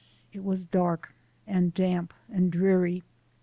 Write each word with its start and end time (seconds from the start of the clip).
It 0.33 0.43
was 0.43 0.63
dark 0.63 1.13
and 1.45 1.75
damp 1.75 2.11
and 2.27 2.51
dreary. 2.51 3.03